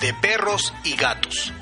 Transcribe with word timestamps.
De 0.00 0.14
perros 0.14 0.72
y 0.84 0.94
gatos. 0.96 1.52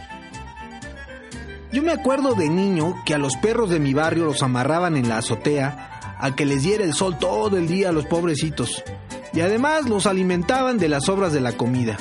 Yo 1.72 1.82
me 1.82 1.92
acuerdo 1.92 2.34
de 2.34 2.48
niño 2.48 2.94
que 3.04 3.14
a 3.14 3.18
los 3.18 3.36
perros 3.36 3.70
de 3.70 3.80
mi 3.80 3.92
barrio 3.92 4.24
los 4.24 4.42
amarraban 4.42 4.96
en 4.96 5.08
la 5.08 5.18
azotea 5.18 6.16
a 6.18 6.34
que 6.34 6.46
les 6.46 6.62
diera 6.62 6.84
el 6.84 6.94
sol 6.94 7.18
todo 7.18 7.58
el 7.58 7.68
día 7.68 7.90
a 7.90 7.92
los 7.92 8.06
pobrecitos 8.06 8.82
y 9.32 9.40
además 9.40 9.88
los 9.88 10.06
alimentaban 10.06 10.78
de 10.78 10.88
las 10.88 11.04
sobras 11.04 11.32
de 11.32 11.40
la 11.40 11.52
comida. 11.52 11.98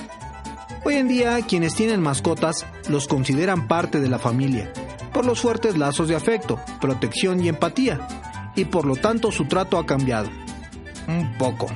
Hoy 0.86 0.96
en 0.96 1.08
día 1.08 1.42
quienes 1.42 1.76
tienen 1.76 2.02
mascotas 2.02 2.66
los 2.88 3.08
consideran 3.08 3.68
parte 3.68 4.00
de 4.00 4.08
la 4.08 4.20
familia 4.20 4.72
por 5.14 5.26
los 5.26 5.42
fuertes 5.42 5.78
lazos 5.78 6.10
de 6.10 6.16
afecto, 6.16 6.60
protección 6.80 7.44
y 7.44 7.50
empatía 7.50 8.06
y 8.56 8.66
por 8.66 8.86
lo 8.86 8.96
tanto 8.96 9.32
su 9.32 9.46
trato 9.46 9.78
ha 9.78 9.86
cambiado. 9.86 10.30
Un 11.08 11.38
poco. 11.38 11.68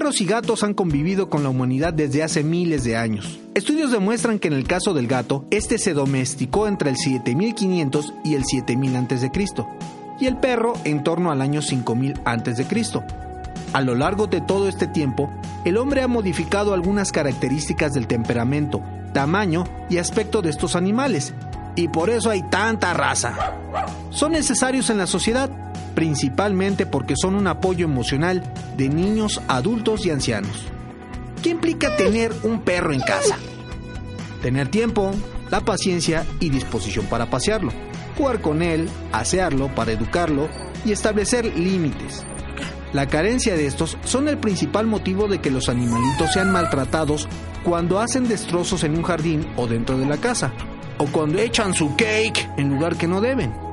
Perros 0.00 0.22
y 0.22 0.24
gatos 0.24 0.62
han 0.62 0.72
convivido 0.72 1.28
con 1.28 1.42
la 1.42 1.50
humanidad 1.50 1.92
desde 1.92 2.22
hace 2.22 2.42
miles 2.42 2.84
de 2.84 2.96
años. 2.96 3.38
Estudios 3.54 3.92
demuestran 3.92 4.38
que 4.38 4.48
en 4.48 4.54
el 4.54 4.66
caso 4.66 4.94
del 4.94 5.06
gato, 5.06 5.44
este 5.50 5.76
se 5.76 5.92
domesticó 5.92 6.66
entre 6.66 6.88
el 6.88 6.96
7500 6.96 8.14
y 8.24 8.34
el 8.34 8.46
7000 8.46 8.96
a.C. 8.96 9.30
y 10.18 10.24
el 10.24 10.38
perro 10.38 10.72
en 10.84 11.04
torno 11.04 11.30
al 11.30 11.42
año 11.42 11.60
5000 11.60 12.14
a.C. 12.24 12.66
A 13.74 13.82
lo 13.82 13.94
largo 13.94 14.26
de 14.26 14.40
todo 14.40 14.68
este 14.70 14.86
tiempo, 14.86 15.30
el 15.66 15.76
hombre 15.76 16.00
ha 16.00 16.08
modificado 16.08 16.72
algunas 16.72 17.12
características 17.12 17.92
del 17.92 18.06
temperamento, 18.06 18.82
tamaño 19.12 19.64
y 19.90 19.98
aspecto 19.98 20.40
de 20.40 20.48
estos 20.48 20.76
animales, 20.76 21.34
y 21.76 21.88
por 21.88 22.08
eso 22.08 22.30
hay 22.30 22.42
tanta 22.44 22.94
raza. 22.94 23.34
Son 24.08 24.32
necesarios 24.32 24.88
en 24.88 24.96
la 24.96 25.06
sociedad, 25.06 25.50
principalmente 25.94 26.86
porque 26.86 27.14
son 27.20 27.34
un 27.34 27.46
apoyo 27.46 27.84
emocional 27.84 28.42
de 28.76 28.88
niños, 28.88 29.40
adultos 29.48 30.06
y 30.06 30.10
ancianos. 30.10 30.66
¿Qué 31.42 31.50
implica 31.50 31.96
tener 31.96 32.32
un 32.42 32.60
perro 32.62 32.92
en 32.92 33.00
casa? 33.00 33.38
Tener 34.42 34.68
tiempo, 34.68 35.12
la 35.50 35.60
paciencia 35.60 36.24
y 36.38 36.50
disposición 36.50 37.06
para 37.06 37.30
pasearlo, 37.30 37.72
jugar 38.16 38.40
con 38.40 38.62
él, 38.62 38.88
asearlo 39.12 39.74
para 39.74 39.92
educarlo 39.92 40.48
y 40.84 40.92
establecer 40.92 41.44
límites. 41.56 42.24
La 42.92 43.06
carencia 43.06 43.54
de 43.54 43.66
estos 43.66 43.96
son 44.04 44.28
el 44.28 44.38
principal 44.38 44.86
motivo 44.86 45.28
de 45.28 45.40
que 45.40 45.50
los 45.50 45.68
animalitos 45.68 46.32
sean 46.32 46.50
maltratados 46.50 47.28
cuando 47.62 48.00
hacen 48.00 48.26
destrozos 48.26 48.82
en 48.84 48.96
un 48.96 49.02
jardín 49.02 49.46
o 49.56 49.66
dentro 49.66 49.96
de 49.96 50.06
la 50.06 50.16
casa, 50.16 50.52
o 50.98 51.06
cuando 51.06 51.38
echan 51.38 51.72
su 51.72 51.94
cake 51.96 52.50
en 52.56 52.68
lugar 52.70 52.96
que 52.96 53.06
no 53.06 53.20
deben. 53.20 53.69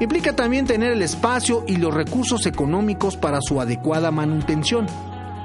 Implica 0.00 0.34
también 0.34 0.66
tener 0.66 0.92
el 0.92 1.02
espacio 1.02 1.64
y 1.66 1.76
los 1.76 1.92
recursos 1.92 2.46
económicos 2.46 3.16
para 3.16 3.40
su 3.40 3.60
adecuada 3.60 4.10
manutención. 4.10 4.86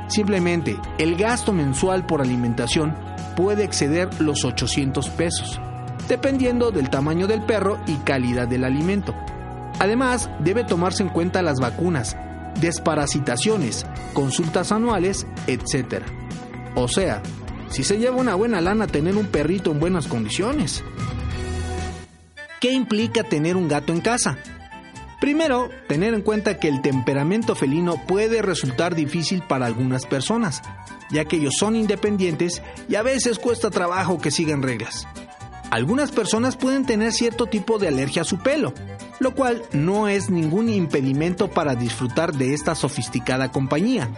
Simplemente, 0.08 0.78
el 1.00 1.16
gasto 1.16 1.54
mensual 1.54 2.06
por 2.06 2.22
alimentación 2.22 2.96
puede 3.36 3.64
exceder 3.64 4.22
los 4.22 4.46
800 4.46 5.10
pesos, 5.10 5.60
dependiendo 6.08 6.72
del 6.72 6.90
tamaño 6.90 7.26
del 7.26 7.42
perro 7.42 7.80
y 7.88 7.96
calidad 7.98 8.48
del 8.48 8.64
alimento. 8.64 9.16
Además, 9.80 10.30
debe 10.40 10.64
tomarse 10.64 11.02
en 11.02 11.10
cuenta 11.10 11.42
las 11.42 11.60
vacunas, 11.60 12.16
desparasitaciones, 12.62 13.88
consultas 14.14 14.72
anuales, 14.72 15.26
etc. 15.48 16.04
O 16.76 16.88
sea, 16.88 17.24
si 17.70 17.84
se 17.84 17.98
lleva 17.98 18.18
una 18.18 18.36
buena 18.36 18.62
lana 18.62 18.86
tener 18.86 19.18
un 19.18 19.26
perrito 19.26 19.72
en 19.72 19.80
buenas 19.80 20.06
condiciones. 20.06 20.84
¿Qué 22.62 22.72
implica 22.72 23.24
tener 23.24 23.58
un 23.58 23.68
gato 23.68 23.92
en 23.92 24.00
casa? 24.00 24.38
Primero, 25.24 25.70
tener 25.88 26.14
en 26.14 26.22
cuenta 26.22 26.60
que 26.60 26.68
el 26.68 26.82
temperamento 26.82 27.56
felino 27.56 27.96
puede 27.96 28.42
resultar 28.42 28.94
difícil 28.94 29.42
para 29.42 29.66
algunas 29.66 30.06
personas, 30.06 30.62
ya 31.12 31.24
que 31.24 31.38
ellos 31.38 31.54
son 31.58 31.78
independientes 31.78 32.62
y 32.90 32.96
a 32.96 33.04
veces 33.04 33.40
cuesta 33.40 33.70
trabajo 33.70 34.20
que 34.20 34.32
sigan 34.32 34.62
reglas. 34.62 35.08
Algunas 35.72 36.12
personas 36.12 36.58
pueden 36.58 36.86
tener 36.86 37.14
cierto 37.14 37.46
tipo 37.46 37.80
de 37.80 37.88
alergia 37.88 38.24
a 38.24 38.26
su 38.26 38.40
pelo, 38.40 38.74
lo 39.22 39.34
cual 39.34 39.64
no 39.72 40.10
es 40.10 40.30
ningún 40.30 40.68
impedimento 40.68 41.50
para 41.50 41.76
disfrutar 41.76 42.34
de 42.34 42.54
esta 42.54 42.76
sofisticada 42.76 43.50
compañía, 43.50 44.10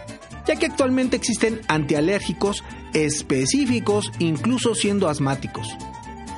ya 0.44 0.56
que 0.56 0.66
actualmente 0.66 1.14
existen 1.14 1.60
antialérgicos 1.68 2.64
específicos 2.94 4.10
incluso 4.18 4.74
siendo 4.74 5.08
asmáticos. 5.08 5.68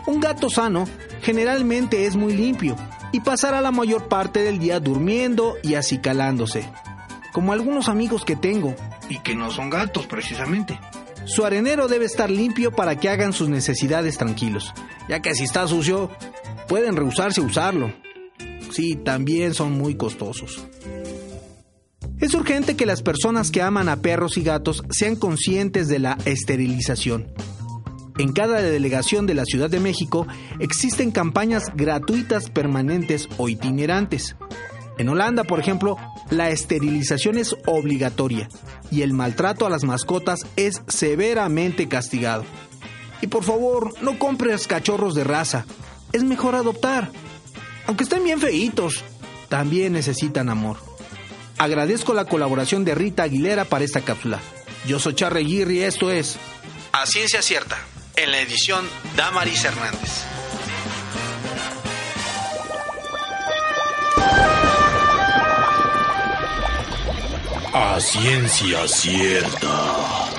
Un 0.05 0.21
gato 0.21 0.51
sano 0.51 0.85
generalmente 1.23 2.05
es 2.05 2.17
muy 2.17 2.35
limpio 2.35 2.77
y 3.13 3.21
pasará 3.21 3.61
la 3.61 3.71
mayor 3.71 4.09
parte 4.09 4.43
del 4.43 4.59
día 4.59 4.81
durmiendo 4.81 5.57
y 5.63 5.75
acicalándose, 5.75 6.69
como 7.33 7.53
algunos 7.53 7.89
amigos 7.89 8.25
que 8.25 8.37
tengo, 8.37 8.75
y 9.09 9.19
que 9.21 9.35
no 9.35 9.51
son 9.51 9.71
gatos 9.71 10.07
precisamente. 10.07 10.79
Su 11.25 11.45
arenero 11.45 11.89
debe 11.89 12.05
estar 12.05 12.31
limpio 12.31 12.73
para 12.73 12.97
que 12.97 13.09
hagan 13.09 13.33
sus 13.33 13.49
necesidades 13.49 14.19
tranquilos, 14.19 14.73
ya 15.09 15.21
que 15.21 15.35
si 15.35 15.45
está 15.45 15.67
sucio, 15.67 16.11
pueden 16.69 16.97
rehusarse 16.97 17.41
a 17.41 17.45
usarlo. 17.45 17.93
Sí, 18.71 18.97
también 18.97 19.55
son 19.55 19.73
muy 19.73 19.95
costosos. 19.97 20.65
Es 22.21 22.35
urgente 22.35 22.77
que 22.77 22.87
las 22.87 23.03
personas 23.03 23.51
que 23.51 23.63
aman 23.63 23.89
a 23.89 23.97
perros 23.97 24.37
y 24.37 24.43
gatos 24.43 24.83
sean 24.91 25.17
conscientes 25.17 25.89
de 25.89 25.99
la 26.01 26.19
esterilización 26.25 27.29
en 28.19 28.33
cada 28.33 28.61
delegación 28.61 29.27
de 29.27 29.35
la 29.35 29.45
Ciudad 29.45 29.71
de 29.71 29.79
México 29.79 30.27
existen 30.59 31.13
campañas 31.13 31.65
gratuitas 31.75 32.51
permanentes 32.51 33.29
o 33.39 33.49
itinerantes. 33.49 34.35
En 34.99 35.09
Holanda, 35.09 35.45
por 35.45 35.61
ejemplo, 35.61 35.97
la 36.31 36.51
esterilización 36.51 37.39
es 37.39 37.55
obligatoria 37.67 38.49
y 38.91 39.03
el 39.03 39.13
maltrato 39.13 39.67
a 39.67 39.71
las 39.71 39.85
mascotas 39.85 40.41
es 40.57 40.83
severamente 40.89 41.87
castigado. 41.87 42.45
Y 43.21 43.29
por 43.29 43.45
favor, 43.45 43.95
no 44.03 44.19
compres 44.19 44.67
cachorros 44.67 45.15
de 45.15 45.23
raza. 45.23 45.65
Es 46.13 46.25
mejor 46.25 46.57
adoptar. 46.57 47.11
Aunque 47.87 48.03
estén 48.03 48.25
bien 48.25 48.41
feitos, 48.41 49.05
también 49.49 49.93
necesitan 49.93 50.49
amor. 50.49 50.79
Agradezco 51.57 52.15
la 52.15 52.25
colaboración 52.25 52.85
de 52.85 52.97
Rita 52.97 53.23
Aguilera 53.23 53.65
para 53.65 53.85
esta 53.85 54.01
cápsula. 54.01 54.41
Yo 54.89 54.99
soy 54.99 55.15
Charre 55.15 55.43
y 55.43 55.79
esto 55.81 56.11
es 56.11 56.37
A 56.93 57.07
Ciencia 57.07 57.43
Cierta 57.43 57.79
en 58.23 58.33
la 58.33 58.41
edición 58.41 58.89
Damaris 59.17 59.65
Hernández. 59.65 60.25
A 67.73 68.01
ciencia 68.01 68.89
cierta. 68.89 70.38